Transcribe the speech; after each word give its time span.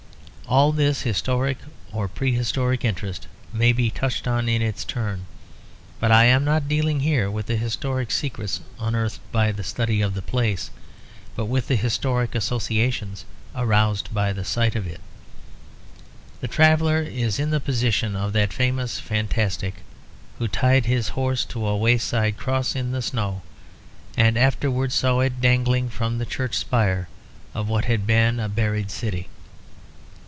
All 0.47 0.73
this 0.73 1.03
historic 1.03 1.59
or 1.93 2.09
pre 2.09 2.33
historic 2.33 2.83
interest 2.83 3.25
may 3.53 3.71
be 3.71 3.89
touched 3.89 4.27
on 4.27 4.49
in 4.49 4.61
its 4.61 4.83
turn; 4.83 5.25
but 5.97 6.11
I 6.11 6.25
am 6.25 6.43
not 6.43 6.67
dealing 6.67 6.99
here 6.99 7.31
with 7.31 7.45
the 7.45 7.55
historic 7.55 8.11
secrets 8.11 8.59
unearthed 8.77 9.21
by 9.31 9.53
the 9.53 9.63
study 9.63 10.01
of 10.01 10.13
the 10.13 10.21
place, 10.21 10.69
but 11.37 11.45
with 11.45 11.69
the 11.69 11.77
historic 11.77 12.35
associations 12.35 13.23
aroused 13.55 14.13
by 14.13 14.33
the 14.33 14.43
sight 14.43 14.75
of 14.75 14.85
it. 14.87 14.99
The 16.41 16.49
traveller 16.49 17.01
is 17.01 17.39
in 17.39 17.51
the 17.51 17.61
position 17.61 18.17
of 18.17 18.33
that 18.33 18.51
famous 18.51 18.99
fantastic 18.99 19.75
who 20.37 20.49
tied 20.49 20.85
his 20.85 21.09
horse 21.15 21.45
to 21.45 21.65
a 21.65 21.77
wayside 21.77 22.35
cross 22.35 22.75
in 22.75 22.91
the 22.91 23.01
snow, 23.01 23.41
and 24.17 24.37
afterward 24.37 24.91
saw 24.91 25.21
it 25.21 25.39
dangling 25.39 25.87
from 25.89 26.17
the 26.17 26.25
church 26.25 26.57
spire 26.57 27.07
of 27.53 27.69
what 27.69 27.85
had 27.85 28.05
been 28.05 28.37
a 28.37 28.49
buried 28.49 28.91
city. 28.91 29.29